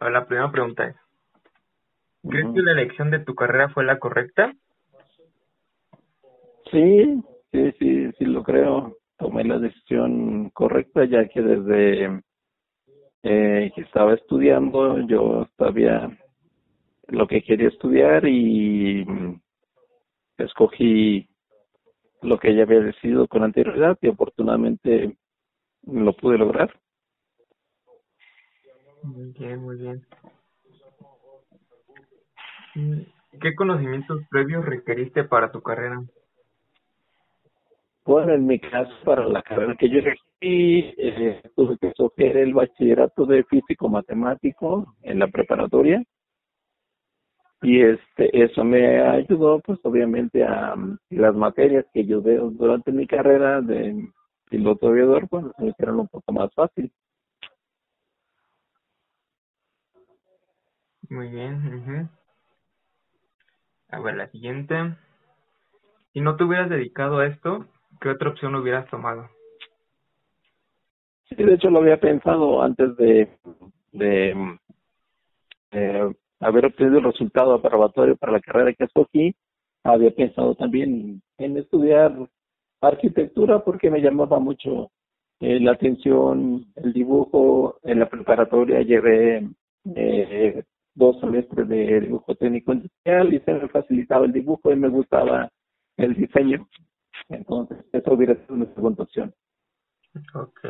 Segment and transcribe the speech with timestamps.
[0.00, 0.96] La primera pregunta es,
[2.28, 4.52] ¿crees que la elección de tu carrera fue la correcta?
[6.70, 7.22] Sí,
[7.52, 8.96] sí, sí, sí lo creo.
[9.16, 12.22] Tomé la decisión correcta ya que desde
[13.22, 16.16] eh, que estaba estudiando yo sabía
[17.08, 19.04] lo que quería estudiar y
[20.36, 21.28] escogí
[22.22, 25.16] lo que ya había decidido con anterioridad y afortunadamente
[25.86, 26.74] lo pude lograr.
[29.08, 30.06] Muy bien, muy bien.
[33.40, 36.02] ¿Qué conocimientos previos requeriste para tu carrera?
[38.04, 42.52] Bueno, en mi caso, para la carrera que yo elegí, eh, tuve que escoger el
[42.52, 46.02] bachillerato de físico-matemático en la preparatoria.
[47.62, 50.74] Y este eso me ayudó, pues obviamente, a
[51.10, 54.06] las materias que yo veo durante mi carrera de
[54.50, 56.92] piloto aviador, pues me hicieron un poco más fácil.
[61.10, 62.10] Muy bien.
[63.90, 64.74] A ver, la siguiente.
[66.12, 67.66] Si no te hubieras dedicado a esto,
[68.00, 69.28] ¿qué otra opción hubieras tomado?
[71.28, 73.28] Sí, de hecho lo había pensado antes de,
[73.92, 74.58] de
[75.72, 79.34] eh, haber obtenido el resultado aprobatorio para la carrera que escogí.
[79.84, 82.12] Había pensado también en estudiar
[82.80, 84.90] arquitectura porque me llamaba mucho
[85.40, 87.78] eh, la atención el dibujo.
[87.82, 89.48] En la preparatoria llevé
[89.94, 90.64] eh,
[90.98, 95.48] dos semestres de dibujo técnico industrial y se me facilitaba el dibujo y me gustaba
[95.96, 96.68] el diseño.
[97.28, 99.32] Entonces, eso hubiera sido una segunda opción.
[100.34, 100.60] Ok.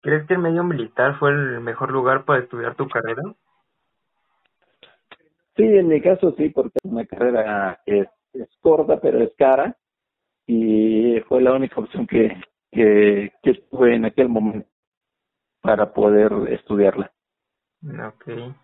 [0.00, 3.22] ¿Crees que el medio militar fue el mejor lugar para estudiar tu carrera?
[5.56, 9.76] Sí, en mi caso sí, porque es una carrera que es, corta, pero es cara.
[10.46, 12.40] Y fue la única opción que,
[12.70, 14.68] que, que tuve en aquel momento
[15.60, 17.10] para poder estudiarla.
[17.86, 18.54] Ok.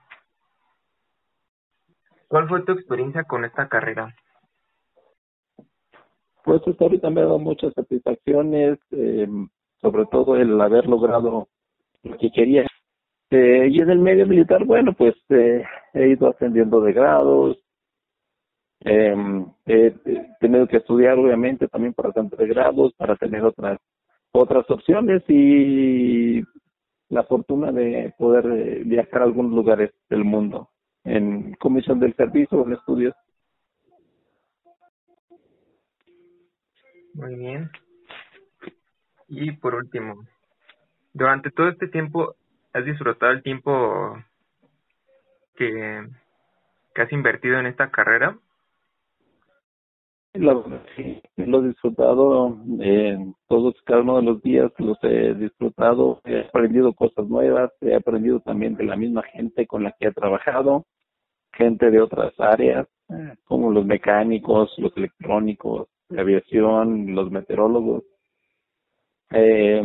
[2.28, 4.14] ¿Cuál fue tu experiencia con esta carrera?
[6.44, 9.28] Pues hasta ahorita me ha dado muchas satisfacciones, eh,
[9.80, 11.48] sobre todo el haber logrado
[12.02, 12.66] lo que quería.
[13.30, 15.64] Eh, y en el medio militar, bueno, pues eh,
[15.94, 17.58] he ido ascendiendo de grados,
[18.84, 19.14] eh,
[19.66, 19.94] he
[20.40, 23.78] tenido que estudiar obviamente también para tener de grados, para tener otras
[24.32, 26.42] otras opciones y
[27.12, 30.70] la fortuna de poder eh, viajar a algunos lugares del mundo
[31.04, 33.14] en comisión del servicio o en estudios.
[37.12, 37.70] Muy bien.
[39.28, 40.26] Y por último,
[41.12, 42.34] durante todo este tiempo,
[42.72, 44.16] ¿has disfrutado el tiempo
[45.54, 46.08] que,
[46.94, 48.38] que has invertido en esta carrera?
[50.34, 50.64] Lo,
[50.96, 56.40] sí, lo he disfrutado eh, todos, cada uno de los días los he disfrutado, he
[56.40, 60.86] aprendido cosas nuevas, he aprendido también de la misma gente con la que he trabajado,
[61.52, 62.88] gente de otras áreas,
[63.44, 68.04] como los mecánicos, los electrónicos, la aviación, los meteorólogos,
[69.32, 69.82] eh,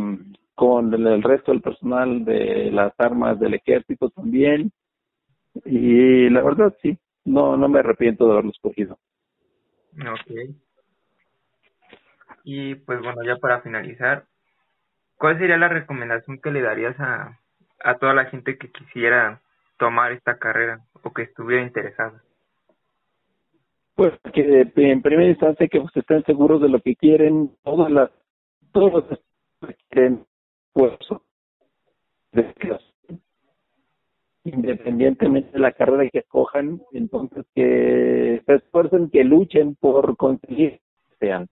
[0.54, 4.72] con el resto del personal de las armas del ejército también,
[5.66, 8.98] y la verdad sí, no, no me arrepiento de haberlo escogido.
[9.98, 10.54] Ok.
[12.44, 14.24] Y pues bueno, ya para finalizar,
[15.16, 17.38] ¿cuál sería la recomendación que le darías a,
[17.82, 19.40] a toda la gente que quisiera
[19.76, 22.22] tomar esta carrera o que estuviera interesada?
[23.94, 28.10] Pues que en primera instancia que pues, estén seguros de lo que quieren, todas las,
[28.72, 29.18] todos los
[29.68, 30.24] que quieren
[30.72, 30.92] pues,
[32.32, 32.44] de
[34.58, 40.80] independientemente de la carrera que escojan, entonces que se esfuercen, que luchen por conseguir
[41.20, 41.48] sean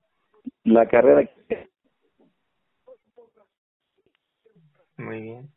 [0.64, 1.66] la carrera que sea.
[4.96, 5.50] Muy bien.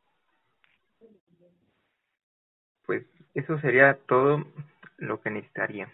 [2.86, 4.44] Pues eso sería todo
[4.98, 5.92] lo que necesitaría.